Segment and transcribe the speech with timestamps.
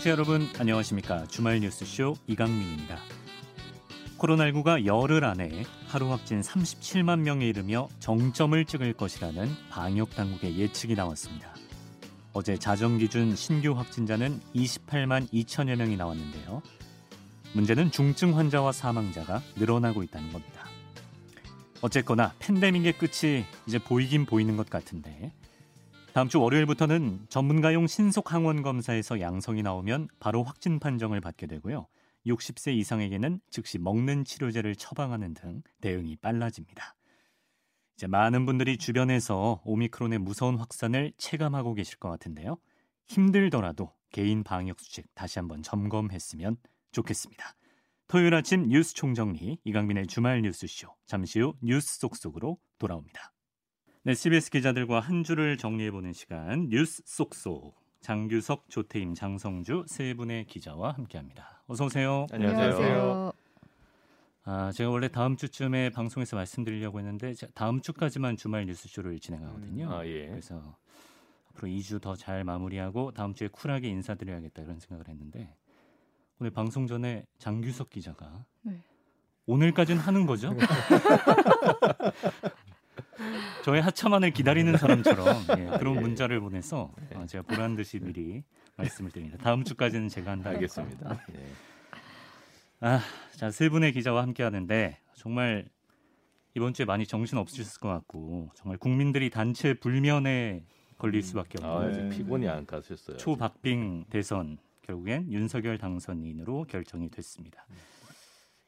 [0.00, 2.98] 청취자 여러분 안녕하십니까 주말 뉴스쇼 이강민입니다.
[4.18, 11.54] 코로나19가 열흘 안에 하루 확진 37만 명에 이르며 정점을 찍을 것이라는 방역 당국의 예측이 나왔습니다.
[12.32, 16.62] 어제 자정 기준 신규 확진자는 28만 2천여 명이 나왔는데요.
[17.52, 20.64] 문제는 중증 환자와 사망자가 늘어나고 있다는 겁니다.
[21.82, 25.32] 어쨌거나 팬데믹의 끝이 이제 보이긴 보이는 것 같은데
[26.12, 31.86] 다음 주 월요일부터는 전문가용 신속 항원 검사에서 양성이 나오면 바로 확진 판정을 받게 되고요.
[32.26, 36.96] 60세 이상에게는 즉시 먹는 치료제를 처방하는 등 대응이 빨라집니다.
[37.96, 42.58] 이제 많은 분들이 주변에서 오미크론의 무서운 확산을 체감하고 계실 것 같은데요.
[43.06, 46.56] 힘들더라도 개인 방역 수칙 다시 한번 점검했으면
[46.90, 47.54] 좋겠습니다.
[48.08, 53.32] 토요일 아침 뉴스 총정리 이강민의 주말 뉴스쇼 잠시 후 뉴스 속속으로 돌아옵니다.
[54.02, 60.92] 네, CBS 기자들과 한 주를 정리해보는 시간 뉴스 속속 장규석, 조태임, 장성주 세 분의 기자와
[60.92, 61.62] 함께합니다.
[61.66, 62.26] 어서 오세요.
[62.32, 63.32] 안녕하세요.
[64.44, 69.84] 아, 제가 원래 다음 주쯤에 방송에서 말씀드리려고 했는데 다음 주까지만 주말 뉴스쇼를 진행하거든요.
[69.86, 70.28] 음, 아, 예.
[70.28, 70.78] 그래서
[71.50, 75.54] 앞으로 2주 더 잘 마무리하고 다음 주에 쿨하게 인사드려야겠다 이런 생각을 했는데
[76.38, 78.80] 오늘 방송 전에 장규석 기자가 네.
[79.44, 80.56] 오늘까지는 하는 거죠?
[83.64, 86.00] 저의 하차만을 기다리는 사람처럼 예, 그런 예.
[86.00, 88.42] 문자를 보내서 어, 제가 보란 듯이 미리
[88.76, 89.38] 말씀을 드립니다.
[89.42, 91.20] 다음 주까지는 제가 한다 알겠습니다.
[91.34, 91.46] 예.
[92.80, 93.00] 아,
[93.36, 95.68] 자, 세 분의 기자와 함께 하는데 정말
[96.54, 100.64] 이번 주에 많이 정신 없으셨을 것 같고 정말 국민들이 단체 불면에
[100.98, 102.08] 걸릴 수밖에 없는 아, 네.
[102.08, 103.16] 피곤이 안 가셨어요.
[103.16, 107.64] 초박빙 대선 결국엔 윤석열 당선인으로 결정이 됐습니다.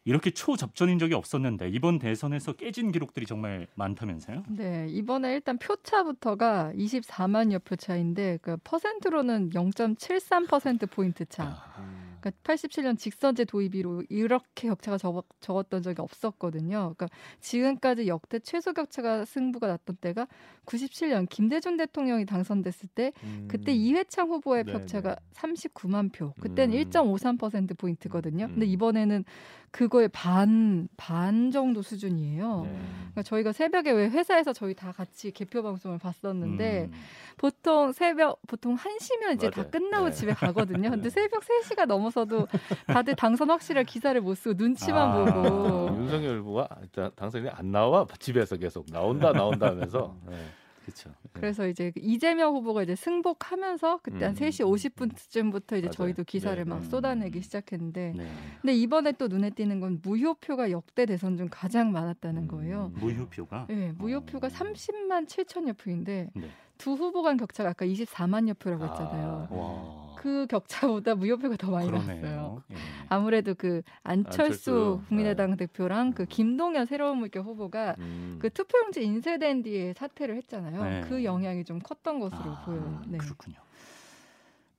[0.04, 0.08] 음.
[0.10, 4.44] 이렇게 초접전인 적이 없었는데 이번 대선에서 깨진 기록들이 정말 많다면서요?
[4.48, 11.44] 네, 이번에 일단 표차부터가 24만여 표 차인데 그 퍼센트로는 0.73% 포인트 차.
[11.44, 12.01] 아.
[12.22, 16.94] 그러니까 87년 직선제 도입으로 이렇게 격차가 적, 적었던 적이 없었거든요.
[16.94, 17.08] 그러니까
[17.40, 20.28] 지금까지 역대 최소 격차가 승부가 났던 때가
[20.64, 23.48] 97년 김대중 대통령이 당선됐을 때 음.
[23.50, 25.20] 그때 이회창 후보의 네, 격차가 네.
[25.34, 26.32] 39만 표.
[26.40, 26.84] 그때는 음.
[26.90, 28.46] 1.53% 포인트거든요.
[28.46, 28.70] 근데 음.
[28.70, 29.24] 이번에는
[29.72, 32.62] 그거의 반, 반 정도 수준이에요.
[32.64, 32.78] 네.
[32.96, 36.92] 그러니까 저희가 새벽에 왜 회사에서 저희 다 같이 개표 방송을 봤었는데 음.
[37.38, 39.64] 보통 새벽, 보통 1시면 이제 맞아요.
[39.64, 40.12] 다 끝나고 네.
[40.12, 40.90] 집에 가거든요.
[40.90, 42.46] 근데 새벽 3시가 넘어 서도
[42.86, 45.96] 다들 당선 확실할 기사를 못 쓰고 눈치만 아, 보고.
[45.96, 46.68] 윤석열 후보가
[47.16, 50.36] 당선이 안 나와 집에서 계속 나온다 나온다 하면서 네.
[50.82, 51.10] 그렇죠.
[51.32, 54.72] 그래서 이제 이재명 후보가 이제 승복하면서 그때 한 3시 음.
[54.72, 55.90] 50분쯤부터 이제 맞아요.
[55.90, 56.68] 저희도 기사를 네.
[56.68, 56.82] 막 음.
[56.82, 58.26] 쏟아내기 시작했는데 네.
[58.60, 62.92] 근데 이번에 또 눈에 띄는 건 무효표가 역대 대선 중 가장 많았다는 음, 거예요.
[62.96, 63.66] 무효표가?
[63.68, 64.50] 네, 무효표가 어.
[64.50, 66.48] 30만 7천여 표인데 네.
[66.78, 69.48] 두 후보 간 격차가 아까 24만여 표라고 했잖아요.
[69.50, 72.22] 아, 그 격차보다 무효표가 더 많이 그러네요.
[72.22, 72.62] 났어요.
[72.70, 72.76] 예.
[73.08, 75.56] 아무래도 그 안철수, 안철수 국민의당 네.
[75.56, 78.38] 대표랑 그 김동연 새로운 물결 후보가 음.
[78.40, 80.84] 그 투표용지 인쇄된 뒤에 사퇴를 했잖아요.
[80.84, 81.00] 네.
[81.08, 83.02] 그 영향이 좀 컸던 것으로 아, 보여요.
[83.08, 83.18] 네.
[83.18, 83.56] 그렇군요.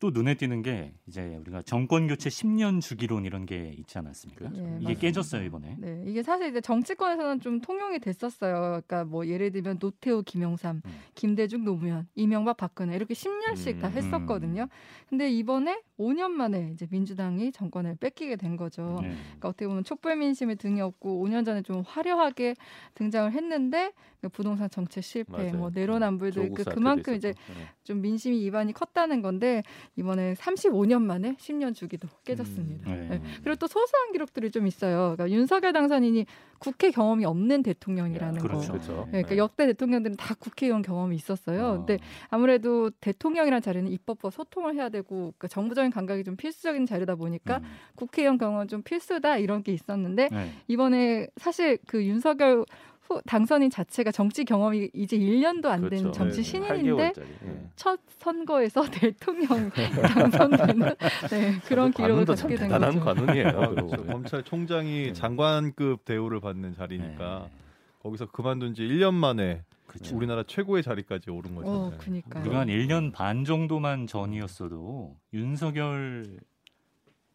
[0.03, 4.49] 또 눈에 띄는 게 이제 우리가 정권 교체 10년 주기론 이런 게 있지 않았습니까?
[4.49, 4.99] 네, 이게 맞습니다.
[4.99, 5.77] 깨졌어요 이번에.
[5.79, 8.81] 네, 이게 사실 이제 정치권에서는 좀 통용이 됐었어요.
[8.85, 10.91] 그러니까 뭐 예를 들면 노태우, 김영삼, 음.
[11.15, 14.63] 김대중, 노무현, 이명박, 박근혜 이렇게 10년씩 음, 다 했었거든요.
[14.63, 14.67] 음.
[15.07, 18.99] 근데 이번에 5년 만에 이제 민주당이 정권을 뺏기게 된 거죠.
[19.01, 19.15] 네.
[19.25, 22.55] 그러니까 어떻게 보면 촛불 민심에 등이 없고 5년 전에 좀 화려하게
[22.95, 25.53] 등장을 했는데 그 부동산 정책 실패, 맞아요.
[25.53, 27.67] 뭐 내로남불들 그 그만큼 이제 네.
[27.83, 29.63] 좀 민심이 이반이 컸다는 건데
[29.95, 32.89] 이번에 35년 만에 10년 주기도 깨졌습니다.
[32.89, 33.17] 음, 네.
[33.17, 33.23] 네.
[33.43, 35.15] 그리고 또 소소한 기록들이 좀 있어요.
[35.15, 36.25] 그러니까 윤석열 당선인이
[36.59, 38.73] 국회 경험이 없는 대통령이라는 야, 그렇죠, 거.
[38.73, 38.93] 그렇죠.
[39.05, 39.37] 네, 그러니까 네.
[39.37, 41.65] 역대 대통령들은 다 국회의원 경험이 있었어요.
[41.65, 41.77] 어.
[41.79, 41.99] 근데
[42.29, 47.63] 아무래도 대통령이란 자리는 입법과 소통을 해야 되고 그러니까 정부적인 감각이 좀 필수적인 자리다 보니까 음.
[47.95, 50.51] 국회의원 경험은 좀 필수다 이런 게 있었는데 네.
[50.67, 52.63] 이번에 사실 그 윤석열
[53.03, 56.11] 후, 당선인 자체가 정치 경험이 이제 1년도 안된 그렇죠.
[56.11, 57.69] 정치 네, 신인인데 네.
[57.75, 60.95] 첫 선거에서 대통령 당선되는
[61.29, 62.99] 네, 그런 기록을 갖게 된 거죠.
[62.99, 63.75] 관운이에요.
[63.75, 64.05] 그렇죠.
[64.05, 65.13] 검찰총장이 네.
[65.13, 67.57] 장관급 대우를 받는 자리니까 네.
[68.01, 70.15] 거기서 그만둔 지 1년 만에 그렇죠.
[70.15, 71.69] 우리나라 최고의 자리까지 오른 거죠.
[71.69, 72.39] 어, 그러니까.
[72.39, 76.39] 우리가 한 1년 반 정도만 전이었어도 윤석열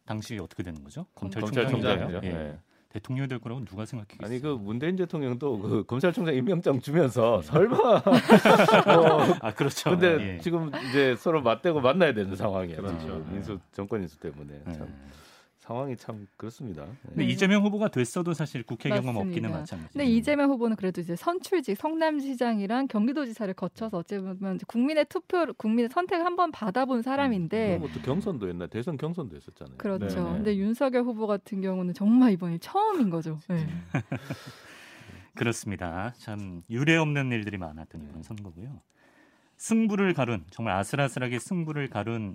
[0.05, 1.05] 당시 어떻게 되는 거죠?
[1.13, 2.21] 검찰총장이요.
[2.23, 2.57] 예.
[2.89, 4.25] 대통령이 될 거라고 누가 생각했겠어요?
[4.25, 7.47] 아니 그 문재인 대통령도 그 검찰총장 임명장 주면서 네.
[7.47, 8.01] 설마 뭐,
[9.41, 9.91] 아 그렇죠.
[9.91, 10.37] 근데 예.
[10.39, 12.81] 지금 이제 서로 맞대고 만나야 되는 상황이에요.
[12.81, 13.25] 그렇죠.
[13.29, 14.73] 민수 정권 인수 때문에 네.
[14.73, 14.87] 참
[15.69, 16.83] 상황이 참 그렇습니다.
[16.83, 16.91] 네.
[17.09, 17.31] 근데 네.
[17.31, 19.27] 이재명 후보가 됐어도 사실 국회 경험 맞습니다.
[19.27, 19.93] 없기는 마찬가지.
[19.93, 26.21] 근데 이재명 후보는 그래도 이제 선출직 성남시장이랑 경기도지사를 거쳐서 어찌 보면 국민의 투표, 국민의 선택
[26.21, 29.77] 을 한번 받아본 사람인데 그럼 또 경선도 옛날 대선 경선도 했었잖아요.
[29.77, 30.23] 그렇죠.
[30.23, 30.37] 네네.
[30.37, 33.39] 근데 윤석열 후보 같은 경우는 정말 이번이 처음인 거죠.
[33.47, 33.67] 네.
[35.35, 36.13] 그렇습니다.
[36.17, 38.81] 참 유례 없는 일들이 많았던 이번 선거고요.
[39.57, 42.33] 승부를 가룬 정말 아슬아슬하게 승부를 가룬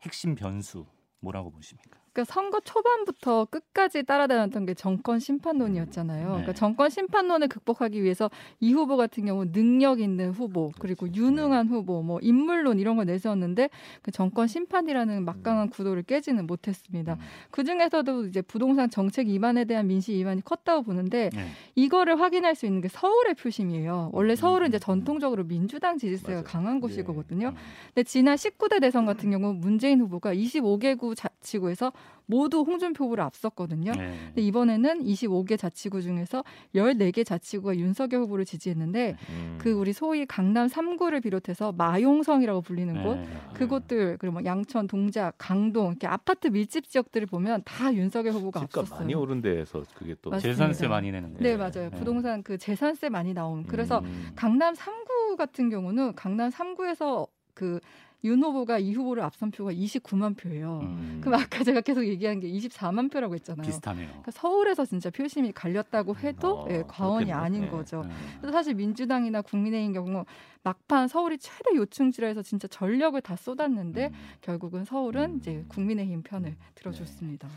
[0.00, 0.86] 핵심 변수
[1.20, 2.05] 뭐라고 보십니까?
[2.16, 6.26] 그러니까 선거 초반부터 끝까지 따라다녔던 게 정권 심판론이었잖아요.
[6.26, 6.54] 그러니까 네.
[6.54, 12.18] 정권 심판론을 극복하기 위해서 이 후보 같은 경우 능력 있는 후보 그리고 유능한 후보 뭐
[12.22, 13.68] 인물론 이런 걸 내세웠는데
[14.00, 17.14] 그 정권 심판이라는 막강한 구도를 깨지는 못했습니다.
[17.14, 17.18] 음.
[17.50, 21.48] 그 중에서도 이제 부동산 정책 위반에 대한 민심 위반이 컸다고 보는데 네.
[21.74, 24.08] 이거를 확인할 수 있는 게 서울의 표심이에요.
[24.14, 24.80] 원래 서울은 이제 음.
[24.80, 26.44] 전통적으로 민주당 지지세가 맞아요.
[26.44, 26.80] 강한 예.
[26.80, 27.48] 곳이거든요.
[27.48, 27.54] 음.
[27.88, 31.92] 근데 지난 19대 대선 같은 경우 문재인 후보가 25개구 자치구에서
[32.26, 33.92] 모두 홍준표 후보를 앞섰거든요.
[33.92, 34.14] 네.
[34.26, 36.44] 근데 이번에는 25개 자치구 중에서
[36.74, 39.58] 14개 자치구가 윤석열 후보를 지지했는데 음.
[39.58, 43.28] 그 우리 소위 강남 3구를 비롯해서 마용성이라고 불리는 곳 네.
[43.54, 49.00] 그곳들 그리고 뭐 양천, 동작, 강동 이렇게 아파트 밀집 지역들을 보면 다 윤석열 후보가 앞섰어요.
[49.00, 50.54] 많이 오른 데에서 그게 또 맞습니다.
[50.54, 51.38] 재산세 많이 내는 거.
[51.38, 51.56] 네, 네.
[51.56, 51.90] 맞아요.
[51.90, 51.90] 네.
[51.90, 53.64] 부동산 그 재산세 많이 나온.
[53.66, 54.32] 그래서 음.
[54.34, 57.80] 강남 3구 같은 경우는 강남 3구에서 그
[58.24, 60.80] 윤 후보가 이 후보를 앞선 표가 29만 표예요.
[60.82, 61.20] 음.
[61.22, 63.66] 그럼 아까 제가 계속 얘기한 게 24만 표라고 했잖아요.
[63.66, 64.06] 비슷하네요.
[64.08, 67.36] 그러니까 서울에서 진짜 표심이 갈렸다고 해도 어, 예, 과언이 그렇겠네요.
[67.36, 67.68] 아닌 네.
[67.68, 68.02] 거죠.
[68.02, 68.10] 음.
[68.40, 70.24] 그래서 사실 민주당이나 국민의힘 경우
[70.62, 74.12] 막판 서울이 최대 요충지라 해서 진짜 전력을 다 쏟았는데 음.
[74.40, 75.36] 결국은 서울은 음.
[75.36, 77.48] 이제 국민의힘 편을 들어줬습니다.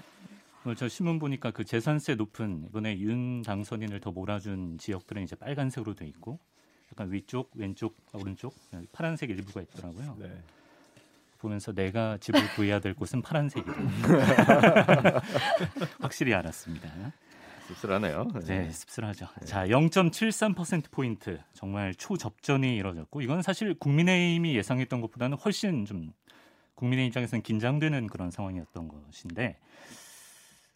[0.65, 5.95] 오늘 저 신문 보니까 그 재산세 높은 이번에 윤 당선인을 더 몰아준 지역들은 이제 빨간색으로
[5.95, 6.37] 돼 있고
[6.99, 8.53] 약간 위쪽, 왼쪽, 오른쪽
[8.91, 10.17] 파란색 일부가 있더라고요.
[10.19, 10.29] 네.
[11.37, 13.71] 보면서 내가 집을 구해야 될 곳은 파란색이다.
[16.01, 17.13] 확실히 알았습니다.
[17.67, 18.27] 씁쓸하네요.
[18.45, 19.27] 네, 씁쓸하죠.
[19.45, 26.11] 자, 0.73% 포인트 정말 초접전이 이뤄졌고 이건 사실 국민의힘이 예상했던 것보다는 훨씬 좀
[26.75, 29.57] 국민의 입장에서는 긴장되는 그런 상황이었던 것인데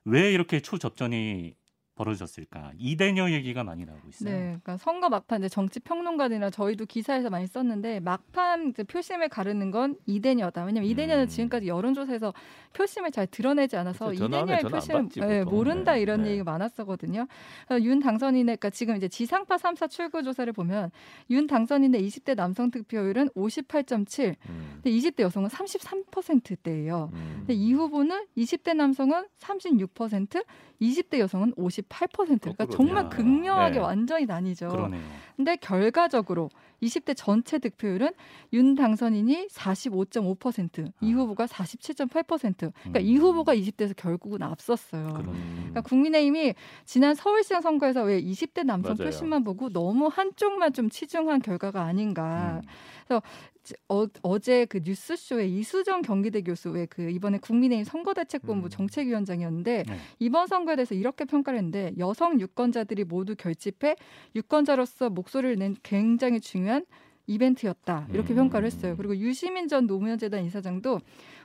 [0.05, 1.53] 왜 이렇게 초접전이
[1.95, 2.71] 벌어졌을까?
[2.77, 4.29] 이대녀 얘기가 많이 나오고 있어요.
[4.29, 9.71] 네, 그러니까 선거 막판 이제 정치 평론가들이나 저희도 기사에서 많이 썼는데 막판 이제 표심을 가르는
[9.71, 10.63] 건 이대녀다.
[10.63, 11.27] 왜냐면 이대녀는 음.
[11.27, 12.33] 지금까지 여론조사에서
[12.73, 14.25] 표심을 잘 드러내지 않아서 그렇죠.
[14.25, 15.57] 이대녀의 표심을 받지, 예, 보통.
[15.57, 16.01] 모른다 네.
[16.01, 16.31] 이런 네.
[16.31, 17.27] 얘기가 많았었거든요.
[17.81, 20.89] 윤 당선인의 그러니까 지금 이제 지상파 3사 출구 조사를 보면
[21.29, 24.79] 윤 당선인의 20대 남성 득표율은 58.7, 음.
[24.81, 27.09] 근데 20대 여성은 33%대예요.
[27.13, 27.35] 음.
[27.39, 30.43] 근데 이 후보는 20대 남성은 36%,
[30.81, 31.53] 20대 여성은
[31.89, 32.39] 58%.
[32.41, 32.69] 그러니까 거꾸로네요.
[32.71, 33.79] 정말 극명하게 네.
[33.79, 34.69] 완전히 나뉘죠.
[34.69, 35.01] 그러네요.
[35.35, 36.49] 근데 결과적으로
[36.81, 38.11] 20대 전체 득표율은
[38.53, 41.15] 윤 당선인이 45.5%, 이 아.
[41.15, 42.27] 후보가 47.8%.
[42.27, 43.01] 그러니까 음.
[43.01, 45.13] 이 후보가 20대에서 결국은 앞섰어요.
[45.13, 46.53] 그러니까 국민의힘이
[46.85, 49.09] 지난 서울시장 선거에서 왜 20대 남성 맞아요.
[49.09, 52.61] 표심만 보고 너무 한쪽만 좀 치중한 결과가 아닌가.
[53.09, 53.15] 음.
[53.15, 53.19] 어,
[53.89, 58.69] 어 제 그 뉴스쇼에 이수정 경기대 교수 왜그 이번에 국민의힘 선거대책본부 음.
[58.69, 59.97] 정책위원장이었는데 네.
[60.19, 63.95] 이번 선거에 대해서 이렇게 평가를 했는데 여성 유권자들이 모두 결집해
[64.35, 66.85] 유권자로서 목소리를 낸 굉장히 중요한
[67.25, 68.35] 이벤트였다 이렇게 음.
[68.35, 68.95] 평가를 했어요.
[68.97, 70.99] 그리고 유시민 전 노무현재단 이사장도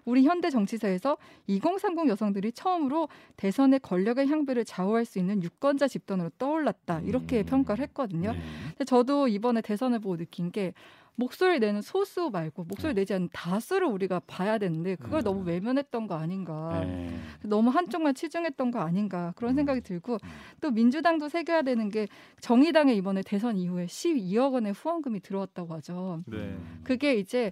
[0.04, 1.16] 우리 현대 정치사에서
[1.46, 7.46] 2030 여성들이 처음으로 대선의 권력의 향배를 좌우할 수 있는 유권자 집단으로 떠올랐다 이렇게 음.
[7.46, 8.32] 평가를 했거든요.
[8.32, 8.38] 네.
[8.70, 10.72] 근데 저도 이번에 대선을 보고 느낀 게
[11.18, 13.00] 목소리 내는 소수 말고 목소리 네.
[13.00, 15.24] 내지 않는 다수를 우리가 봐야 되는데 그걸 음.
[15.24, 16.84] 너무 외면했던 거 아닌가.
[16.84, 17.10] 네.
[17.42, 19.56] 너무 한쪽만 치중했던 거 아닌가 그런 음.
[19.56, 20.18] 생각이 들고
[20.60, 22.06] 또 민주당도 새겨야 되는 게
[22.40, 26.22] 정의당에 이번에 대선 이후에 12억 원의 후원금이 들어왔다고 하죠.
[26.26, 26.56] 네.
[26.84, 27.50] 그게 이제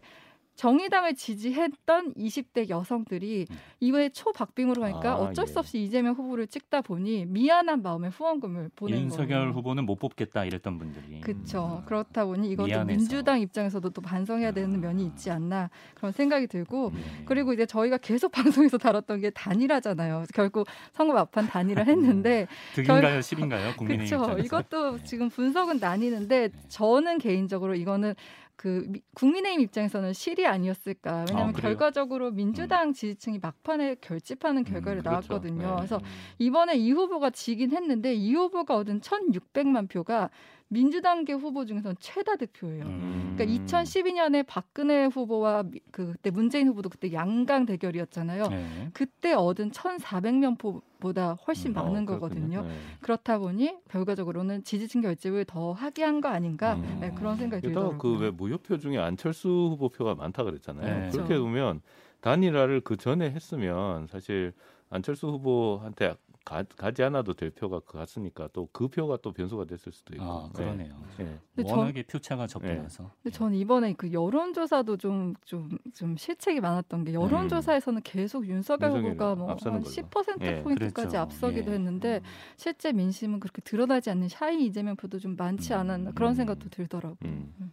[0.57, 3.57] 정의당을 지지했던 20대 여성들이 음.
[3.81, 5.53] 이번에 초박빙으로 가니까 아, 어쩔 예.
[5.53, 9.53] 수 없이 이재명 후보를 찍다 보니 미안한 마음에 후원금을 보낸 윤석열 거예요.
[9.53, 11.81] 후보는 못 뽑겠다 이랬던 분들이 그렇죠.
[11.83, 11.85] 음.
[11.87, 12.99] 그렇다 보니 이것도 미안해서.
[12.99, 14.79] 민주당 입장에서도 또 반성해야 되는 아.
[14.79, 17.01] 면이 있지 않나 그런 생각이 들고 네.
[17.27, 18.33] 그리고 이제 저희가 계속
[18.67, 20.25] 방송에서 다뤘던 게 단일화잖아요.
[20.35, 23.75] 결국 선거 막판 단일화 했는데 득인가요, 실인가요?
[23.77, 24.39] 국민의힘 그렇죠.
[24.43, 25.05] 이것도 네.
[25.05, 28.15] 지금 분석은 나뉘는데 저는 개인적으로 이거는
[28.57, 31.27] 그 미- 국민의힘 입장에서는 실이 아니었을까.
[31.29, 31.61] 왜냐하면 아?
[31.61, 35.11] 결과적으로 민주당 지지층이 막판에 결집하는 결과를 음, 그렇죠.
[35.35, 35.67] 나왔거든요.
[35.69, 35.75] 네.
[35.77, 36.01] 그래서
[36.39, 40.31] 이번에 이 후보가 지긴 했는데 이 후보가 얻은 1,600만 표가
[40.69, 42.85] 민주당계 후보 중에서는 최다 득표예요.
[42.85, 43.35] 음.
[43.37, 48.49] 그러니까 2012년에 박근혜 후보와 미- 그 그때 문재인 후보도 그때 양강 대결이었잖아요.
[48.49, 48.91] 네.
[48.93, 52.63] 그때 얻은 1,400명 표보다 훨씬 음, 많은 어, 거거든요.
[52.63, 52.69] 네.
[53.01, 56.99] 그렇다 보니 결과적으로는 지지층 결집을 더 하게 한 거 아닌가 음.
[57.01, 57.99] 네, 그런 생각이 들더라고요.
[57.99, 60.85] 그왜 무효표 중에 안철수 후보 표가 많다 그랬잖아요.
[60.87, 61.11] 네.
[61.11, 61.45] 그렇게 그렇죠.
[61.45, 61.81] 보면
[62.23, 64.53] 단일화를 그 전에 했으면 사실
[64.89, 66.15] 안철수 후보한테
[66.47, 70.25] 가, 가지 않아도 될 표가 갔으니까 또 그 표가 또 변수가 됐을 수도 있고.
[70.25, 70.95] 아, 그러네요.
[71.19, 71.39] 네.
[71.55, 73.11] 근데 워낙에 표차가 적게나서.
[73.21, 79.35] 근데 저는 이번에 그 여론조사도 좀 좀 좀 실책이 많았던 게 여론조사에서는 계속 윤석열 후보가
[79.35, 79.93] 뭐 앞서는 한 걸로.
[79.95, 81.19] 10% 예, 포인트까지 그랬죠.
[81.19, 81.75] 앞서기도 예.
[81.75, 82.21] 했는데
[82.57, 86.35] 실제 민심은 그렇게 드러나지 않는 샤이 이재명 표도 좀 많지 음, 않았나 그런 음.
[86.35, 87.17] 생각도 들더라고요.
[87.25, 87.73] 음.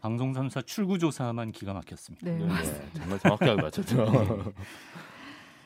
[0.00, 2.24] 방송 3사 출구 조사만 기가 막혔습니다.
[2.24, 2.84] 네, 네, 맞습니다.
[2.86, 3.00] 네.
[3.00, 4.06] 정말 정확하게 맞췄죠.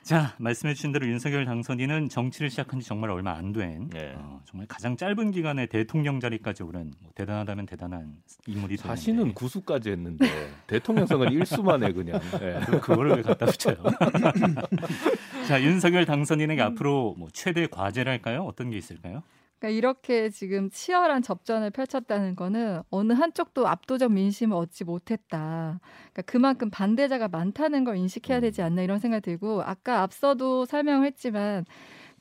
[0.05, 4.13] 자, 말씀해 주신 대로 윤석열 당선인은 정치를 시작한 지 정말 얼마 안된 네.
[4.19, 9.93] 어, 정말 가장 짧은 기간에 대통령 자리까지 오른 뭐 대단하다면 대단한 인물이 됐는데 사실은 구수까지
[9.93, 10.27] 했는데
[10.67, 12.21] 대통령 선거는 일수만에 그냥.
[12.39, 12.61] 네.
[12.81, 13.77] 그거를 왜 갖다 붙여요?
[15.49, 18.43] 자, 윤석열 당선인에게 앞으로 뭐 최대 과제랄까요?
[18.43, 19.23] 어떤 게 있을까요?
[19.65, 25.81] 그러니까 이렇게 지금 치열한 접전을 펼쳤다는 거는 어느 한쪽도 압도적 민심을 얻지 못했다.
[26.13, 31.65] 그러니까 그만큼 반대자가 많다는 걸 인식해야 되지 않나 이런 생각이 들고 아까 앞서도 설명을 했지만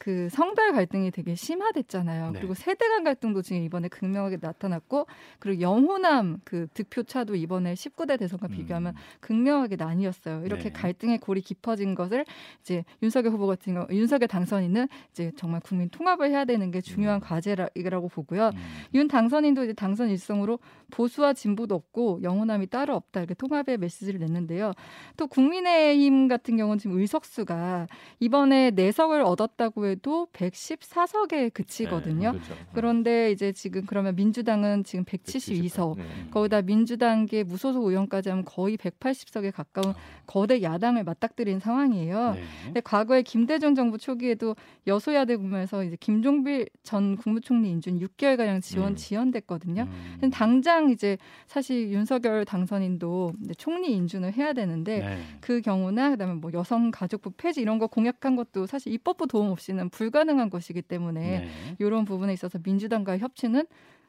[0.04, 2.32] 그 성별 갈등이 되게 심화됐잖아요.
[2.32, 2.40] 네.
[2.40, 5.08] 그리고 세대 간 갈등도 지금 이번에 극명하게 나타났고
[5.40, 10.44] 그리고 영호남 그 득표차도 이번에 19대 대선과 비교하면 극명하게 나뉘었어요.
[10.44, 10.72] 이렇게 네.
[10.72, 12.26] 갈등의 골이 깊어진 것을
[12.60, 17.22] 이제 윤석열 후보 같은 경우 윤석열 당선인은 이제 정말 국민 통합을 해야 되는 게 중요한
[17.22, 18.48] 과제라고 보고요.
[18.48, 18.60] 음,
[18.96, 20.60] 윤 당선인도 이제 당선 일성으로
[20.92, 24.74] 보수와 진보도 없고 영호남이 따로 없다 이렇게 통합의 메시지를 냈는데요.
[25.16, 27.88] 또 국민의힘 같은 경우는 지금 의석수가
[28.20, 32.32] 이번에 내석을 얻었다고 해도 114석에 그치거든요.
[32.32, 32.56] 네, 그렇죠.
[32.74, 36.04] 그런데 이제 지금 그러면 민주당은 지금 172석 네.
[36.32, 39.94] 거기다 민주당계 무소속 의원까지 하면 거의 180석에 가까운
[40.26, 42.34] 거대 야당을 맞닥뜨린 상황이에요.
[42.34, 42.44] 네.
[42.66, 44.56] 근데 과거에 김대중 정부 초기에도
[44.88, 48.96] 여소야대 국면에서 이제 김종필 전 국무총리 인준 6개월 가량 지원 음.
[48.96, 49.88] 지연됐거든요.
[50.24, 55.18] 음, 당장 이제 사실 윤석열 당선인도 총리 인준을 해야 되는데 네.
[55.42, 60.50] 그 경우나 그다음에 뭐 여성가족부 폐지 이런 거 공약한 것도 사실 입법부 도움 없이는 불가능한
[60.50, 61.76] 것이기 때문에 네.
[61.80, 63.66] 이런 부분에 있어서 민주당과의 협치는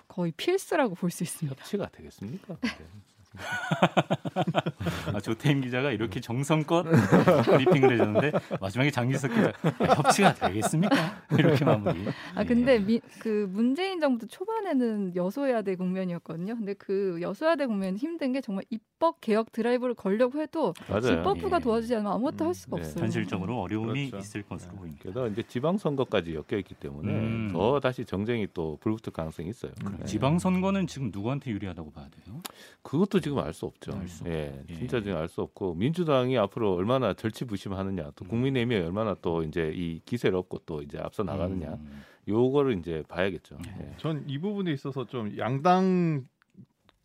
[0.08, 1.56] 거의 필수라고 볼 수 있습니다.
[1.60, 2.56] 협치가 되겠습니까?
[3.34, 5.12] 네.
[5.14, 6.86] 아, 조태임 기자가 이렇게 정성껏
[7.44, 9.52] 브리핑을 해줬는데 마지막에 장기석 기자
[9.96, 10.96] 협치가 되겠습니까?
[11.38, 12.04] 이렇게 마무리.
[12.34, 16.56] 아 근데 미, 그 문재인 정부 초반에는 여소야대 국면이었거든요.
[16.56, 21.18] 근데 그 여소야대 국면 힘든 게 정말 입법 개혁 드라이브를 걸려고 해도 맞아요.
[21.18, 21.60] 입법부가 예.
[21.60, 22.82] 도와주지 않으면 아무것도 할 수가 네.
[22.82, 23.04] 없어요.
[23.04, 24.18] 현실적으로 어려움이 그렇죠.
[24.24, 25.02] 있을 것으로 보입니다.
[25.04, 27.50] 게다가 이제 지방선거까지 엮여 있기 때문에 음.
[27.52, 29.72] 더 다시 정쟁이 또 불붙을 가능성이 있어요.
[29.98, 30.04] 네.
[30.04, 32.40] 지방선거는 지금 누구한테 유리하다고 봐야 돼요?
[32.82, 33.92] 그것도 지금 알 수 없죠.
[33.92, 34.74] 알 수 예, 예.
[34.74, 38.28] 진짜 지금 알 수 없고 민주당이 앞으로 얼마나 절치부심하느냐, 또 음.
[38.28, 42.02] 국민의힘이 얼마나 또 이제 이 기세를 얻고 또 이제 앞서 나가느냐, 음.
[42.28, 43.58] 요거를 이제 봐야겠죠.
[43.64, 43.76] 네.
[43.80, 43.96] 예.
[43.98, 46.26] 전이 부분에 있어서 좀 양당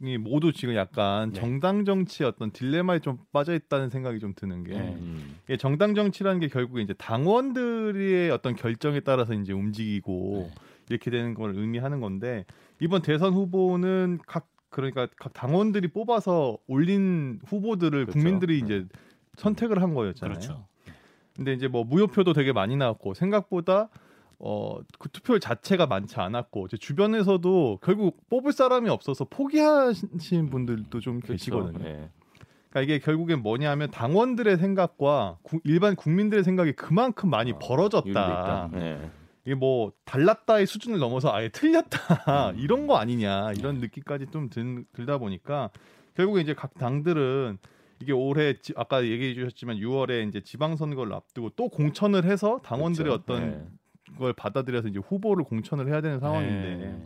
[0.01, 1.39] 이 모두 지금 약간 네.
[1.41, 4.95] 정당 정치의 어떤 딜레마에 좀 빠져 있다는 생각이 좀 드는 게 네.
[4.97, 5.35] 음.
[5.59, 10.55] 정당 정치라는 게 결국에 이제 당원들의 어떤 결정에 따라서 이제 움직이고 네.
[10.89, 12.45] 이렇게 되는 걸 의미하는 건데
[12.79, 18.11] 이번 대선 후보는 각 그러니까 각 당원들이 뽑아서 올린 후보들을 그렇죠.
[18.11, 18.65] 국민들이 네.
[18.65, 18.87] 이제
[19.37, 20.37] 선택을 한 거였잖아요.
[20.37, 20.65] 그렇죠.
[21.35, 23.89] 근데 이제 뭐 무효표도 되게 많이 나왔고 생각보다
[24.41, 31.19] 어 그 투표 자체가 많지 않았고 제 주변에서도 결국 뽑을 사람이 없어서 포기하신 분들도 좀
[31.19, 31.33] 그렇죠.
[31.33, 31.85] 계시거든요.
[31.85, 32.09] 예.
[32.69, 38.69] 그러니까 이게 결국엔 뭐냐면 당원들의 생각과 구- 일반 국민들의 생각이 그만큼 많이 어, 벌어졌다.
[38.75, 39.09] 예.
[39.49, 42.59] 이게 뭐 달랐다의 수준을 넘어서 아예 틀렸다 음.
[42.61, 45.71] 이런 거 아니냐 이런 느낌까지 좀 들, 들다 보니까
[46.15, 47.57] 결국에 이제 각 당들은
[47.99, 53.09] 이게 올해 지- 아까 얘기해 주셨지만 6월에 이제 지방 선거를 앞두고 또 공천을 해서 당원들의
[53.11, 53.23] 그렇죠.
[53.23, 53.41] 어떤
[54.11, 54.17] 예.
[54.19, 57.03] 걸 받아들여서 이제 후보를 공천을 해야 되는 상황인데 네.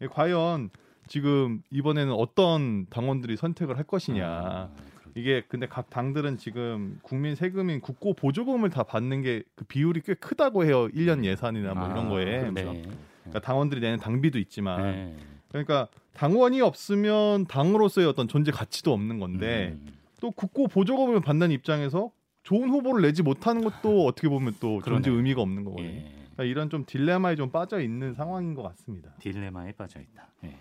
[0.00, 0.68] 이게 과연
[1.06, 4.87] 지금 이번에는 어떤 당원들이 선택을 할 것이냐 아, 그렇-
[5.18, 10.14] 이게 근데 각 당들은 지금 국민 세금인 국고 보조금을 다 받는 게 그 비율이 꽤
[10.14, 10.88] 크다고 해요.
[10.88, 12.50] 1년 예산이나 뭐 이런 아, 거에.
[12.52, 12.82] 네.
[13.24, 15.16] 그러니까 당원들이 내는 당비도 있지만 네.
[15.48, 19.92] 그러니까 당원이 없으면 당으로서의 어떤 존재 가치도 없는 건데 음.
[20.20, 22.10] 또 국고 보조금을 받는 입장에서
[22.44, 25.14] 좋은 후보를 내지 못하는 것도 어떻게 보면 또 존재 그러네요.
[25.16, 25.88] 의미가 없는 거거든요.
[25.88, 26.12] 예.
[26.34, 29.10] 그러니까 이런 좀 딜레마에 좀 빠져 있는 상황인 것 같습니다.
[29.20, 30.28] 딜레마에 빠져 있다.
[30.44, 30.56] 예.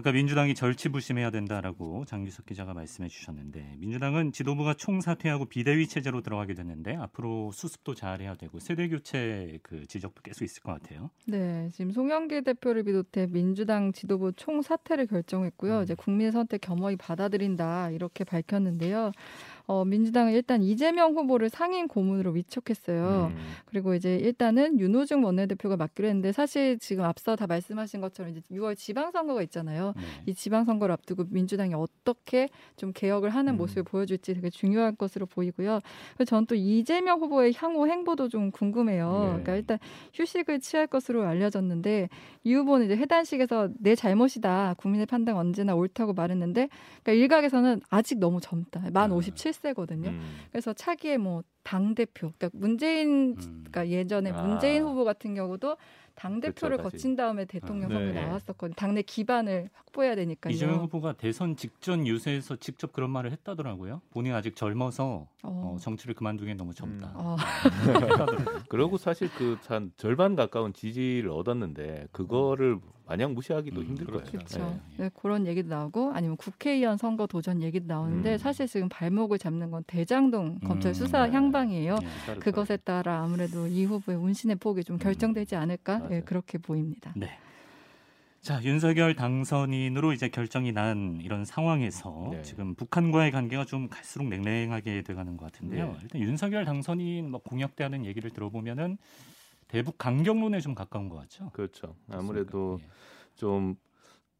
[0.00, 6.96] 아까 민주당이 절치부심해야 된다라고 장규석 기자가 말씀해 주셨는데 민주당은 지도부가 총사퇴하고 비대위 체제로 들어가게 됐는데
[6.96, 11.10] 앞으로 수습도 잘해야 되고 세대 교체 그 지적도 계속 있을 것 같아요.
[11.26, 15.80] 네, 지금 송영길 대표를 비롯해 민주당 지도부 총 사퇴를 결정했고요.
[15.80, 15.82] 음.
[15.82, 19.12] 이제 국민 선택 겸허히 받아들인다 이렇게 밝혔는데요.
[19.70, 23.30] 어, 민주당은 일단 이재명 후보를 상임 고문으로 위촉했어요.
[23.32, 23.38] 음.
[23.66, 28.76] 그리고 이제 일단은 윤호중 원내대표가 맡기로 했는데 사실 지금 앞서 다 말씀하신 것처럼 이제 6월
[28.76, 29.92] 지방선거가 있잖아요.
[29.96, 30.02] 네.
[30.26, 33.58] 이 지방선거를 앞두고 민주당이 어떻게 좀 개혁을 하는 음.
[33.58, 35.78] 모습을 보여줄지 되게 중요할 것으로 보이고요.
[36.26, 39.12] 저는 또 이재명 후보의 향후 행보도 좀 궁금해요.
[39.12, 39.26] 네.
[39.28, 39.78] 그러니까 일단
[40.14, 42.08] 휴식을 취할 것으로 알려졌는데
[42.42, 44.74] 이 후보는 이제 해단식에서 내 잘못이다.
[44.78, 46.68] 국민의 판단 언제나 옳다고 말했는데
[47.04, 48.82] 그러니까 일각에서는 아직 너무 젊다.
[48.90, 49.14] 만 아.
[49.14, 50.10] 57세 거든요.
[50.10, 50.36] 음.
[50.50, 53.64] 그래서 차기에 뭐 당 대표, 그러니까 문재인, 음.
[53.70, 54.42] 그러니까 예전에 아.
[54.42, 55.76] 문재인 후보 같은 경우도
[56.14, 56.90] 당 대표를 다시.
[56.90, 58.22] 거친 다음에 대통령 아, 선거 네.
[58.26, 58.74] 나왔었거든요.
[58.74, 60.52] 당내 기반을 확보해야 되니까요.
[60.52, 64.02] 이재명 후보가 대선 직전 유세에서 직접 그런 말을 했다더라고요.
[64.10, 65.76] 본인 아직 젊어서 어, 어.
[65.80, 67.12] 정치를 그만두기엔 너무 젊다.
[67.14, 67.36] 어.
[67.86, 68.62] 했다더라고요.
[68.68, 72.78] 그리고 사실 그 한 절반 가까운 지지를 얻었는데 그거를
[73.10, 74.20] 마냥 무시하기도 음, 힘들 거예요.
[74.20, 74.38] 그렇죠.
[74.38, 74.80] 그렇죠.
[74.96, 75.04] 네.
[75.04, 78.38] 네, 그런 얘기도 나오고 아니면 국회의원 선거 도전 얘기도 나오는데 음.
[78.38, 81.32] 사실 지금 발목을 잡는 건 대장동 검찰 음, 수사 네.
[81.32, 81.96] 향방이에요.
[81.96, 82.06] 네.
[82.06, 86.06] 기사를 그것에 따라 아무래도 이 후보의 운신의 폭이 좀 결정되지 않을까.
[86.12, 87.12] 예, 그렇게 보입니다.
[87.16, 87.36] 네.
[88.42, 92.42] 자 윤석열 당선인으로 이제 결정이 난 이런 상황에서 네.
[92.42, 95.86] 지금 북한과의 관계가 좀 갈수록 냉랭하게 돼가는 것 같은데요.
[95.86, 95.98] 네.
[96.02, 98.98] 일단 윤석열 당선인 뭐 공약 대하는 얘기를 들어보면은
[99.70, 101.50] 대북 강경론에 좀 가까운 것 같죠.
[101.52, 101.94] 그렇죠.
[102.10, 102.94] 아무래도 그렇습니까?
[103.36, 103.76] 좀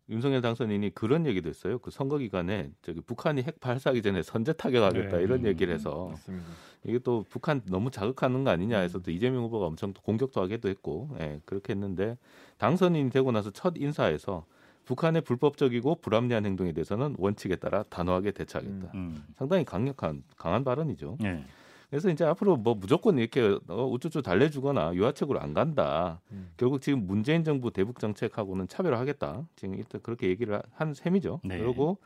[0.09, 1.79] 윤석열 당선인이 그런 얘기도 했어요.
[1.79, 5.23] 그 선거 기간에 저기 북한이 핵 발사하기 전에 선제 타격하겠다 네.
[5.23, 5.47] 이런 음.
[5.47, 6.47] 얘기를 해서 맞습니다.
[6.83, 9.03] 이게 또 북한 너무 자극하는 거 아니냐 해서 음.
[9.05, 12.19] 또 이재명 후보가 엄청 또 공격도 하기도 했고 예, 그렇게 했는데
[12.59, 14.47] 당선인이 되고 나서 첫 인사에서
[14.85, 18.91] 북한의 불법적이고 불합리한 행동에 대해서는 원칙에 따라 단호하게 대처하겠다.
[18.95, 19.23] 음.
[19.37, 21.19] 상당히 강력한 강한 발언이죠.
[21.21, 21.45] 네.
[21.91, 26.21] 그래서 이제 앞으로 뭐 무조건 이렇게 어, 우쭈쭈 달래주거나 유화책으로 안 간다.
[26.31, 26.53] 음.
[26.57, 29.49] 결국 지금 문재인 정부 대북 정책하고는 차별화하겠다.
[29.57, 31.41] 지금 일단 그렇게 얘기를 한 셈이죠.
[31.45, 31.59] 네.
[31.59, 31.99] 그리고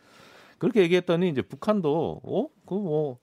[0.59, 3.19] 그렇게 얘기했더니 이제 북한도 어, 그뭐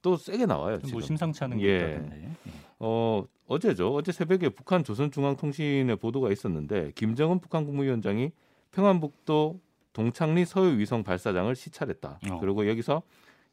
[0.00, 0.78] 또 세게 나와요.
[0.78, 0.92] 지금.
[0.92, 1.78] 뭐 심상치 않은 게 예.
[1.90, 2.30] 있다던데.
[2.78, 3.94] 어 어제죠.
[3.94, 8.30] 어제 새벽에 북한 조선중앙통신의 보도가 있었는데 김정은 북한 국무위원장이
[8.72, 9.60] 평안북도
[9.92, 12.20] 동창리 서해 위성 발사장을 시찰했다.
[12.30, 12.38] 어.
[12.40, 13.02] 그리고 여기서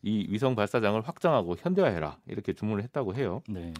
[0.03, 3.41] 이 위성 발사장을 확장하고 현대화해라 이렇게 주문을 했다고 해요.
[3.47, 3.73] 네.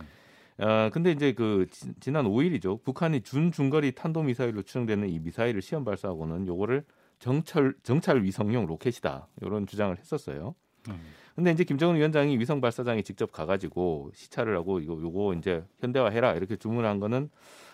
[0.58, 2.84] 아 근데 이제 그 지, 지난 5일이죠.
[2.84, 6.86] 북한이 준중거리 탄도 미사일로 추정되는 이 미사일을 시험 발사하고는 요거를
[7.20, 10.56] 정찰 정찰 위성용 로켓이다 이런 주장을 했었어요.
[10.90, 11.00] 음.
[11.36, 16.56] 근데 이제 김정은 위원장이 위성 발사장에 직접 가가지고 시찰을 하고 이거 요거 이제 현대화해라 이렇게
[16.56, 17.30] 주문한 거는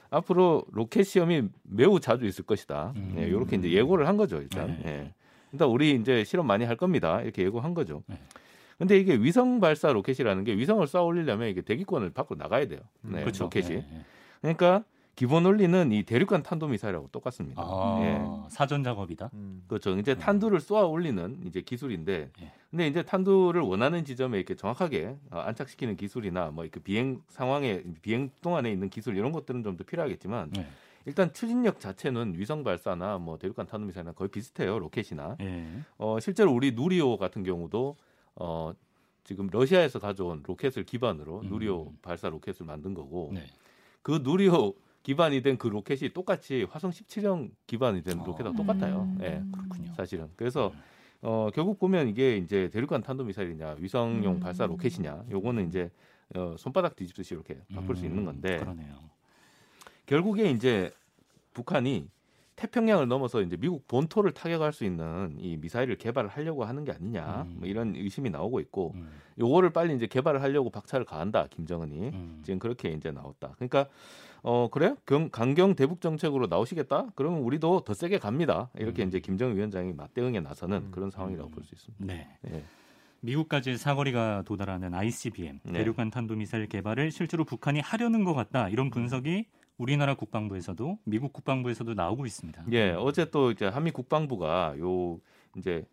[0.09, 2.93] 앞으로 로켓 시험이 매우 자주 있을 것이다.
[2.95, 3.15] 음.
[3.17, 4.79] 예, 이렇게 이제 예고를 한 거죠 일단.
[4.83, 4.83] 네.
[4.85, 5.13] 예.
[5.51, 7.21] 일단 우리 이제 실험 많이 할 겁니다.
[7.21, 8.03] 이렇게 예고한 거죠.
[8.07, 8.19] 네.
[8.77, 12.79] 근데 이게 위성 발사 로켓이라는 게 위성을 쏴 올리려면 이게 대기권을 밖으로 나가야 돼요.
[13.01, 13.43] 네, 그렇죠.
[13.45, 13.67] 로켓이.
[13.69, 14.05] 네, 네.
[14.41, 14.83] 그러니까
[15.15, 17.61] 기본 원리는 이 대륙간 탄도 미사일하고 똑같습니다.
[17.61, 18.49] 아, 예.
[18.49, 19.31] 사전 작업이다.
[19.33, 19.63] 음.
[19.67, 19.97] 그렇죠.
[19.97, 20.19] 이제 네.
[20.21, 22.51] 탄두를 쏘아 올리는 이제 기술인데, 예.
[22.71, 28.29] 근데 이제 탄두를 원하는 지점에 이렇게 정확하게 어, 안착시키는 기술이나 뭐 이렇게 비행 상황에 비행
[28.41, 30.65] 동안에 있는 기술 이런 것들은 좀 더 필요하겠지만, 네.
[31.09, 34.77] 일단 추진력 자체는 위성 발사나 뭐 대륙간 탄도 미사일이나 거의 비슷해요.
[34.79, 35.37] 로켓이나.
[35.41, 35.65] 예.
[35.97, 37.97] 어, 실제로 우리 누리호 같은 경우도
[38.35, 38.71] 어,
[39.23, 41.49] 지금 러시아에서 가져온 로켓을 기반으로 음.
[41.49, 43.43] 누리호 발사 로켓을 만든 거고, 네.
[44.01, 48.25] 그 누리호 기반이 된 그 로켓이 똑같이 화성 17형 기반이 된 어.
[48.25, 49.01] 로켓하고 똑같아요.
[49.01, 49.17] 음.
[49.21, 49.43] 예.
[49.51, 49.93] 그렇군요.
[49.95, 50.29] 사실은.
[50.35, 50.71] 그래서
[51.21, 54.39] 어, 결국 보면 이게 이제 대륙간 탄도 미사일이냐 위성용 음.
[54.39, 55.89] 발사 로켓이냐 요거는 이제
[56.35, 58.95] 어, 손바닥 뒤집듯이 이렇게 바꿀 수 있는 음, 건데 그러네요.
[60.05, 60.91] 결국에 이제
[61.53, 62.09] 북한이
[62.59, 67.43] 태평양을 넘어서 이제 미국 본토를 타격할 수 있는 이 미사일을 개발을 하려고 하는 게 아니냐
[67.47, 67.55] 음.
[67.59, 69.09] 뭐 이런 의심이 나오고 있고 음,
[69.39, 72.41] 요거를 빨리 이제 개발을 하려고 박차를 가한다 김정은이 음.
[72.43, 73.53] 지금 그렇게 이제 나왔다.
[73.55, 73.87] 그러니까
[74.41, 74.97] 어 그래요?
[75.05, 77.07] 경, 강경 대북 정책으로 나오시겠다?
[77.15, 78.69] 그러면 우리도 더 세게 갑니다.
[78.77, 79.07] 이렇게 음.
[79.07, 80.91] 이제 김정은 위원장이 맞대응에 나서는 음.
[80.91, 81.51] 그런 상황이라고 음.
[81.51, 82.05] 볼수 있습니다.
[82.05, 82.27] 네.
[82.51, 82.63] 예.
[83.21, 85.79] 미국까지 사거리가 도달하는 ICBM 네.
[85.79, 89.45] 대륙간 탄도미사일 개발을 실제로 북한이 하려는 것 같다 이런 분석이
[89.79, 92.65] 우리나라 국방부에서도 미국 국방부에서도 나오고 있습니다.
[92.73, 95.19] 예, 어제 또 이제 한미 국방부가 요
[95.57, 95.85] 이제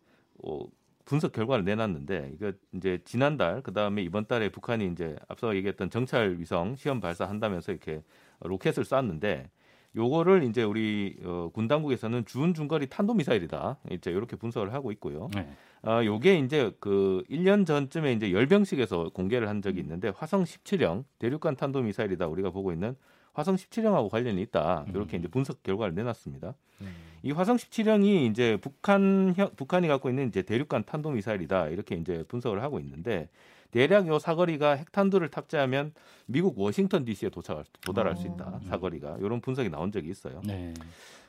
[0.43, 0.59] 어,
[1.05, 6.75] 분석 결과를 내놨는데 이거 이제 지난달 그다음에 이번 달에 북한이 이제 앞서 얘기했던 정찰 위성
[6.75, 8.03] 시험 발사한다면서 이렇게
[8.41, 9.49] 로켓을 쐈는데
[9.95, 13.77] 요거를 이제 우리 어, 군 당국에서는 준 중거리 탄도 미사일이다.
[13.91, 15.29] 이제 이렇게 분석을 하고 있고요.
[15.33, 15.49] 네.
[15.81, 21.55] 아, 요게 이제 그 1년 전쯤에 이제 열병식에서 공개를 한 적이 있는데 화성 17형 대륙간
[21.55, 22.27] 탄도 미사일이다.
[22.27, 22.97] 우리가 보고 있는
[23.37, 24.85] 화성 17형하고 관련이 있다.
[24.89, 25.19] 이렇게 음.
[25.19, 26.55] 이제 분석 결과를 내놨습니다.
[26.81, 26.95] 음.
[27.21, 31.67] 이 화성 17형이 이제 북한 북한이 갖고 있는 이제 대륙간 탄도 미사일이다.
[31.67, 33.29] 이렇게 이제 분석을 하고 있는데
[33.69, 35.93] 대략 요 사거리가 핵탄두를 탑재하면
[36.25, 38.55] 미국 워싱턴 DC에 도착할 도달할 수 있다.
[38.55, 38.59] 어.
[38.69, 40.41] 사거리가 이런 분석이 나온 적이 있어요.
[40.43, 40.73] 네.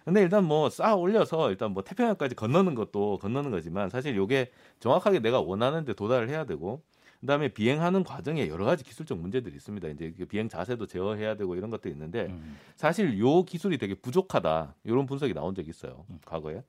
[0.07, 5.18] 근데 일단 뭐 쌓아 올려서 일단 뭐 태평양까지 건너는 것도 건너는 거지만 사실 요게 정확하게
[5.18, 6.81] 내가 원하는데 도달을 해야 되고
[7.20, 9.88] 그다음에 비행하는 과정에 여러 가지 기술적 문제들이 있습니다.
[9.88, 12.57] 이제 그 비행 자세도 제어해야 되고 이런 것도 있는데 음.
[12.76, 16.18] 사실 요 기술이 되게 부족하다 이런 분석이 나온 적이 있어요 음.
[16.24, 16.62] 과거에.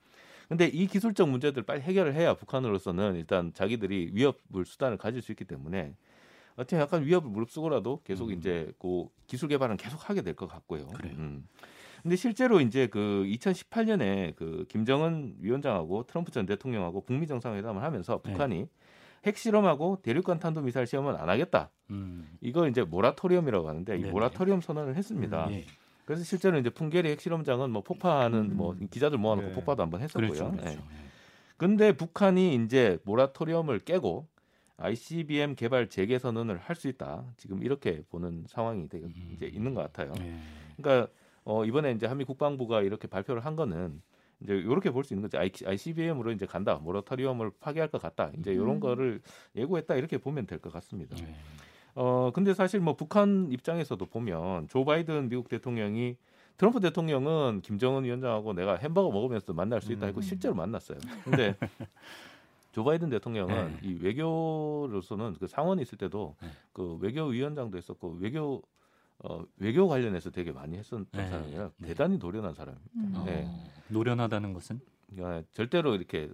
[0.48, 5.46] 근데 이 기술적 문제들 빨리 해결을 해야 북한으로서는 일단 자기들이 위협을 수단을 가질 수 있기
[5.46, 5.94] 때문에
[6.56, 8.34] 어떻게 약간 위협을 무릅쓰고라도 계속 음.
[8.38, 10.88] 이제 그 기술 개발은 계속 하게 될 것 같고요.
[10.88, 11.14] 그래요.
[11.18, 11.48] 음.
[12.02, 18.32] 근데 실제로 이제 그 2018년에 그 김정은 위원장하고 트럼프 전 대통령하고 북미 정상회담을 하면서 네.
[18.32, 18.68] 북한이
[19.26, 21.70] 핵실험하고 대륙간 탄도 미사일 시험은 안 하겠다.
[21.90, 22.38] 음.
[22.42, 24.12] 이걸 이제 모라토리엄이라고 하는데 이 네네.
[24.12, 25.48] 모라토리엄 선언을 했습니다.
[25.52, 25.66] 예.
[26.06, 28.58] 그래서 실제로 이제 풍계리 핵실험장은 뭐 폭파하는 음.
[28.58, 29.54] 뭐 기자들 모아놓고 네.
[29.54, 30.32] 폭파도 한번 했었고요.
[30.32, 30.52] 그렇죠.
[30.52, 30.70] 그렇죠.
[30.70, 30.74] 예.
[30.74, 31.10] 예.
[31.58, 34.28] 근데 북한이 이제 모라토리엄을 깨고
[34.78, 37.26] ICBM 개발 재개 선언을 할 수 있다.
[37.36, 39.34] 지금 이렇게 보는 상황이 되게 음.
[39.36, 40.14] 이제 있는 것 같아요.
[40.22, 40.40] 예.
[40.78, 41.12] 그러니까
[41.44, 44.02] 어, 이번에 이제 한미 국방부가 이렇게 발표를 한 거는
[44.42, 45.38] 이제 이렇게 볼 수 있는 거죠.
[45.66, 46.76] ICBM으로 이제 간다.
[46.76, 48.32] 모라토리엄을 파기할 것 같다.
[48.38, 48.80] 이제 이런 음.
[48.80, 49.22] 거를
[49.56, 49.96] 예고했다.
[49.96, 51.18] 이렇게 보면 될 것 같습니다.
[51.20, 51.36] 예.
[51.96, 56.16] 어 근데 사실 뭐 북한 입장에서도 보면 조 바이든 미국 대통령이
[56.58, 60.22] 트럼프 대통령은 김정은 위원장하고 내가 햄버거 먹으면서 만날 수 있다 했고 음.
[60.22, 60.98] 실제로 만났어요.
[61.24, 61.56] 근데
[62.72, 63.90] 조 바이든 대통령은 네.
[63.90, 66.50] 이 외교로서는 그 상원이 있을 때도 네.
[66.72, 68.62] 그 외교위원장도 했었고 외교
[69.24, 71.28] 어, 외교 관련해서 되게 많이 했었던 네.
[71.28, 71.88] 사람이라 네.
[71.88, 72.90] 대단히 노련한 사람입니다.
[72.96, 73.14] 음.
[73.16, 73.48] 어, 네.
[73.90, 74.80] 노련하다는 것은
[75.14, 76.30] 그러니까 절대로 이렇게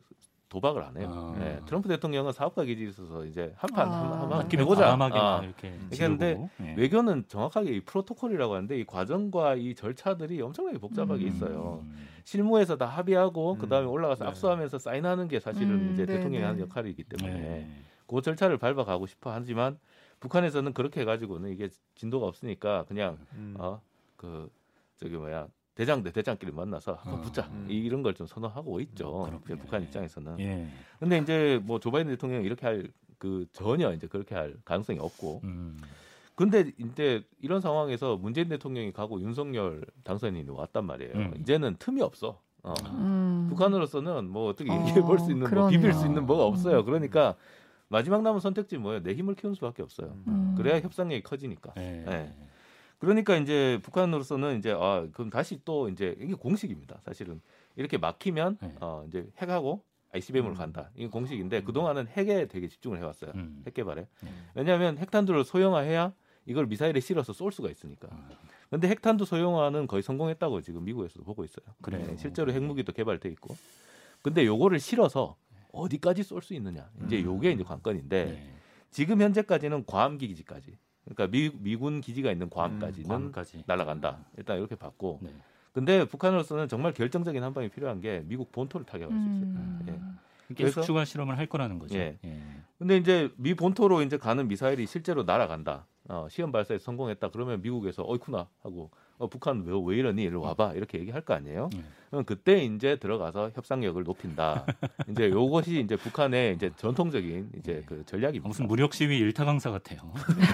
[0.49, 1.09] 도박을 안 해요.
[1.11, 1.39] 아.
[1.39, 1.59] 네.
[1.65, 4.21] 트럼프 대통령은 사업가 기질이 있어서 이제 한판 아.
[4.21, 4.95] 한판 해보자.
[4.99, 5.43] 아.
[5.43, 6.49] 이렇게 근데 지르고.
[6.61, 6.75] 예.
[6.77, 11.27] 외교는 정확하게 이 프로토콜이라고 하는데 이 과정과 이 절차들이 엄청나게 복잡하게 음.
[11.27, 11.83] 있어요.
[11.83, 12.07] 음.
[12.23, 13.57] 실무에서 다 합의하고 음.
[13.57, 14.29] 그 다음에 올라가서 네.
[14.29, 16.45] 압수하면서 사인하는 게 사실은 음, 이제 네, 대통령이 네.
[16.45, 17.83] 하는 역할이기 때문에 네.
[18.07, 19.79] 그 절차를 밟아가고 싶어 하지만
[20.19, 23.55] 북한에서는 그렇게 해가지고는 이게 진도가 없으니까 그냥 음.
[23.57, 24.49] 어그
[24.97, 27.21] 저기 뭐야 대장 대 대장끼리 만나서 한번 어.
[27.21, 27.67] 붙자 음.
[27.69, 29.29] 이런 걸 좀 선호하고 있죠.
[29.45, 29.85] 이제 북한 예.
[29.85, 30.39] 입장에서는.
[30.39, 30.67] 예.
[30.99, 35.39] 근데 이제 뭐 조 바이든 대통령이 이렇게 할 그 전혀 이제 그렇게 할 가능성이 없고
[35.45, 35.81] 음.
[36.35, 41.13] 근데 이제 이런 상황에서 문재인 대통령이 가고 윤석열 당선인이 왔단 말이에요.
[41.15, 41.33] 음.
[41.39, 42.41] 이제는 틈이 없어.
[42.61, 42.73] 어.
[42.87, 43.47] 음.
[43.49, 45.69] 북한으로서는 뭐 어떻게 어, 얘기해 볼 수 있는 뭐 그러네요.
[45.79, 46.79] 비빌 수 있는 뭐가 없어요.
[46.79, 46.85] 음.
[46.85, 47.35] 그러니까
[47.87, 49.03] 마지막 남은 선택지 뭐예요?
[49.03, 50.17] 내 힘을 키우는 수밖에 없어요.
[50.27, 50.55] 음.
[50.57, 51.73] 그래야 협상력이 커지니까.
[51.77, 52.03] 예.
[52.05, 52.33] 네.
[52.99, 57.01] 그러니까 이제 북한으로서는 이제 아 그럼 다시 또 이제 이게 공식입니다.
[57.05, 57.41] 사실은
[57.75, 58.75] 이렇게 막히면 네.
[58.79, 60.57] 어 이제 핵하고 ICBM으로 음.
[60.57, 60.89] 간다.
[60.95, 63.31] 이게 공식인데 그 동안은 핵에 되게 집중을 해왔어요.
[63.35, 63.63] 음.
[63.65, 64.07] 핵 개발에.
[64.23, 64.29] 네.
[64.55, 66.13] 왜냐하면 핵탄두를 소형화해야
[66.45, 68.07] 이걸 미사일에 실어서 쏠 수가 있으니까.
[68.11, 68.29] 아,
[68.69, 71.65] 근데 핵탄두 소형화는 거의 성공했다고 지금 미국에서도 보고 있어요.
[71.81, 72.05] 그래요?
[72.05, 73.55] 네, 실제로 핵무기도 개발돼 있고.
[74.21, 75.35] 근데 요거를 실어서
[75.75, 76.89] 어디까지 쏠 수 있느냐.
[77.05, 77.25] 이제 음.
[77.25, 78.53] 요게 이제 관건인데 네.
[78.91, 80.77] 지금 현재까지는 괌 기지까지.
[81.03, 83.63] 그러니까 미, 미군 기지가 있는 괌까지는 괌까지.
[83.67, 84.25] 날아간다.
[84.37, 85.19] 일단 이렇게 봤고.
[85.21, 85.29] 네.
[85.73, 89.43] 근데 북한으로서는 정말 결정적인 한 방이 필요한 게 미국 본토를 타격할 수 있어요.
[89.43, 89.85] 음.
[90.49, 90.53] 예.
[90.53, 91.97] 계속 추가 실험을 할 거라는 거죠.
[91.97, 92.17] 예.
[92.23, 92.41] 예.
[92.77, 95.85] 근데 이제 미 본토로 이제 가는 미사일이 실제로 날아간다.
[96.07, 97.29] 어, 시험 발사에 성공했다.
[97.31, 100.23] 그러면 미국에서 어이쿠나 하고 어, 북한 왜, 왜 이러니?
[100.23, 100.73] 이리 와봐.
[100.73, 101.69] 이렇게 얘기할 거 아니에요.
[101.73, 101.85] 음.
[102.09, 104.65] 그럼 그때 이제 들어가서 협상력을 높인다.
[105.09, 108.47] 이제 요것이 이제 북한의 이제 전통적인 이제 그 전략입니다.
[108.47, 109.99] 무슨 무력 시위 일타 강사 같아요.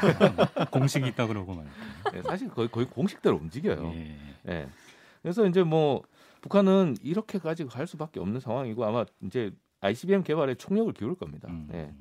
[0.71, 1.65] 공식이 있다 그러고 말.
[2.13, 3.91] 예, 사실 거의 거의 공식대로 움직여요.
[3.95, 4.17] 예.
[4.47, 4.67] 예.
[5.21, 6.04] 그래서 이제 뭐
[6.41, 11.47] 북한은 이렇게 가지고 갈 수밖에 없는 상황이고 아마 이제 ICBM 개발에 총력을 기울일 겁니다.
[11.50, 11.67] 음.
[11.74, 11.91] 예.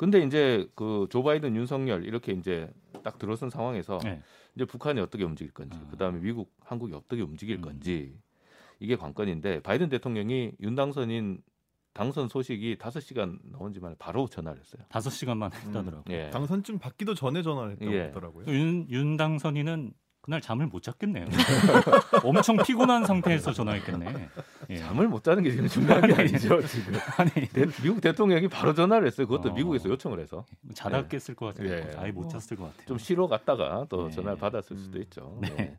[0.00, 2.70] 근데 이제 그 조 바이든, 윤석열 이렇게 이제
[3.04, 4.22] 딱 들어선 상황에서 네.
[4.56, 5.90] 이제 북한이 어떻게 움직일 건지, 아.
[5.90, 7.60] 그다음에 미국, 한국이 어떻게 움직일 음.
[7.60, 8.16] 건지
[8.78, 11.42] 이게 관건인데 바이든 대통령이 윤 당선인
[11.92, 14.82] 당선 소식이 다섯 시간 나온 지 만에 바로 전화를 했어요.
[14.88, 16.04] 다섯 시간만 했다더라고요.
[16.16, 16.30] 예.
[16.30, 18.00] 당선쯤 받기도 전에 전화를 했다고 예.
[18.04, 18.46] 하더라고요.
[18.46, 21.26] 윤, 윤 당선인은 그날 잠을 못 잤겠네요.
[22.24, 24.28] 엄청 피곤한 상태에서 전화했겠네.
[24.70, 24.76] 예.
[24.76, 26.60] 잠을 못 자는 게 지금 중요한 게 아니죠.
[26.66, 29.26] 지금 아니 대- 미국 대통령이 바로 전화를 했어요.
[29.26, 29.54] 그것도 어.
[29.54, 31.08] 미국에서 요청을 해서 자다 예.
[31.08, 31.70] 깼을 것 같아요.
[31.70, 31.90] 예.
[31.96, 32.86] 아예 못 잤을 것 같아요.
[32.86, 34.14] 좀 쉬러 갔다가 또 네.
[34.14, 35.02] 전화를 받았을 수도 음.
[35.02, 35.38] 있죠.
[35.40, 35.48] 네.
[35.56, 35.78] 네.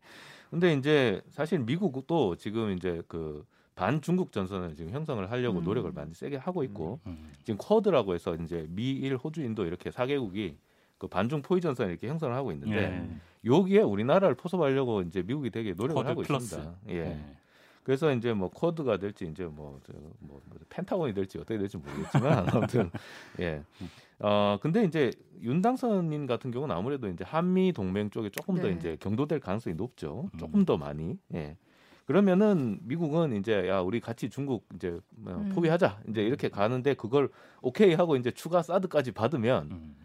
[0.49, 5.63] 근데 이제 사실 미국도 지금 이제 그 반중국 전선을 지금 형성을 하려고 음.
[5.63, 7.32] 노력을 많이 세게 하고 있고 음.
[7.43, 10.56] 지금 쿼드라고 해서 이제 미일 호주 인도 이렇게 4개국이
[11.01, 13.49] 그 반중 포위 전선을 이렇게 형성을 하고 있는데 예.
[13.49, 16.53] 여기에 우리나라를 포섭하려고 이제 미국이 되게 노력을 하고 플러스.
[16.53, 16.75] 있습니다.
[16.89, 16.95] 예.
[16.95, 17.19] 예.
[17.81, 22.49] 그래서 이제 뭐 쿼드가 될지 이제 뭐, 저, 뭐, 뭐 펜타곤이 될지 어떻게 될지 모르겠지만
[22.53, 22.91] 아무튼
[23.39, 23.63] 예.
[24.19, 25.11] 어 근데 이제
[25.41, 28.73] 윤당선인 같은 경우는 아무래도 이제 한미 동맹 쪽에 조금 더 네.
[28.73, 30.29] 이제 경도될 가능성이 높죠.
[30.35, 30.37] 음.
[30.37, 31.17] 조금 더 많이.
[31.33, 31.57] 예.
[32.05, 35.49] 그러면은 미국은 이제 야 우리 같이 중국 이제 뭐 음.
[35.49, 37.31] 포위하자 이제 이렇게 가는데 그걸
[37.63, 39.95] 오케이 하고 이제 추가 사드까지 받으면 음.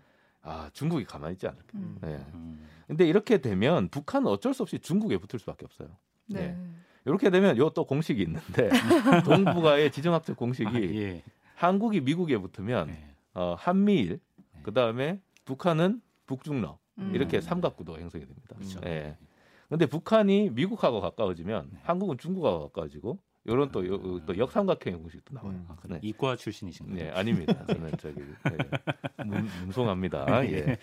[0.46, 1.64] 아 중국이 가만히 있지 않을까.
[1.74, 1.98] 음.
[2.04, 2.24] 예.
[2.35, 2.66] 음.
[2.87, 5.88] 근데 이렇게 되면 북한은 어쩔 수 없이 중국에 붙을 수밖에 없어요.
[6.28, 6.56] 네.
[7.04, 8.68] 이렇게 되면 요 또 공식이 있는데
[9.24, 11.22] 동북아의 지정학적 공식이 아, 예.
[11.56, 13.14] 한국이 미국에 붙으면 예.
[13.35, 14.20] 어, 한미일
[14.62, 17.12] 그 다음에 북한은 북중러 음.
[17.14, 18.54] 이렇게 삼각구도가 형성이 됩니다.
[18.56, 18.80] 그렇죠.
[18.87, 19.16] 예.
[19.68, 21.78] 근데 북한이 미국하고 가까워지면 네.
[21.82, 25.52] 한국은 중국하고 가까워지고 이런 또, 요- 또 역삼각형 형식도 나와요.
[25.52, 25.66] 음.
[25.68, 25.98] 아, 네.
[26.02, 26.96] 이과 출신이신가요?
[26.98, 27.64] 네, 아닙니다.
[27.66, 30.44] 저는 저기 예, 문, 뭉송합니다.
[30.50, 30.76] 예.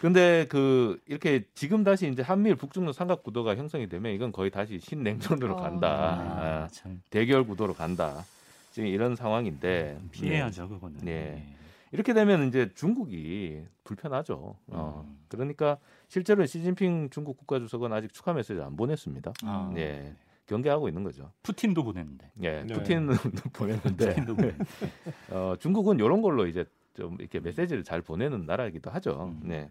[0.00, 4.78] 근데 그 이렇게 지금 다시 이제 한미일 북중로 삼각 구도가 형성이 되면 이건 거의 다시
[4.80, 5.56] 신냉전으로 어.
[5.56, 5.88] 간다.
[5.88, 8.24] 아, 아, 참 대결 구도로 간다.
[8.72, 10.98] 지금 이런 상황인데 피해야죠 그거는.
[11.02, 11.54] 네.
[11.92, 14.56] 이렇게 되면 이제 중국이 불편하죠.
[14.66, 15.04] 어.
[15.06, 15.18] 음.
[15.28, 19.32] 그러니까 실제로 시진핑 중국 국가주석은 아직 축하 메시지 안 보냈습니다.
[19.44, 20.12] 아, 예.
[20.46, 21.32] 경계하고 있는 거죠.
[21.42, 22.30] 푸틴도 보냈는데.
[22.42, 22.74] 예, 네.
[22.74, 23.14] 푸틴은
[23.54, 24.64] 보냈는데 푸틴도 보냈는데.
[25.30, 29.24] 어, 중국은 이런 걸로 이제 좀 이렇게 메시지를 잘 보내는 나라이기도 하죠.
[29.24, 29.40] 음.
[29.48, 29.70] 네.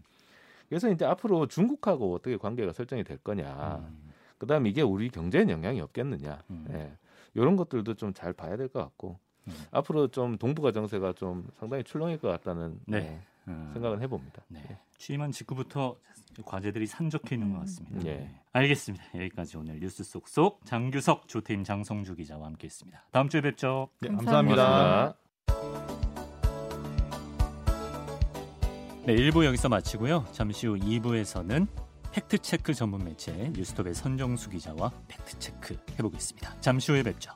[0.69, 3.85] 그래서 이제 앞으로 중국하고 어떻게 관계가 설정이 될 거냐.
[3.87, 4.11] 음.
[4.39, 6.43] 그다음에 이게 우리 경제에 영향이 없겠느냐.
[6.49, 6.65] 음.
[6.71, 6.91] 예.
[7.35, 9.53] 이런 것들도 좀 잘 봐야 될 것 같고 음.
[9.71, 12.97] 앞으로 좀 동북아 정세가 좀 상당히 출렁일 것 같다는 네.
[12.97, 13.71] 예, 음.
[13.73, 14.43] 생각은 해봅니다.
[14.47, 14.61] 네.
[14.97, 15.97] 취임한 직후부터
[16.45, 17.99] 과제들이 산적해 있는 것 같습니다.
[18.05, 18.15] 예.
[18.15, 18.41] 네.
[18.53, 19.05] 알겠습니다.
[19.15, 23.07] 여기까지 오늘 뉴스 속속 장규석 조태임 장성주 기자와 함께했습니다.
[23.11, 23.89] 다음 주에 뵙죠.
[24.01, 24.63] 네, 감사합니다.
[24.63, 25.23] 감사합니다.
[29.05, 30.25] 네, 1부 여기서 마치고요.
[30.31, 31.67] 잠시 후 2부에서는
[32.13, 36.61] 팩트 체크 전문 매체 뉴스톱의 선정수 기자와 팩트 체크 해보겠습니다.
[36.61, 37.33] 잠시 후에 뵙죠.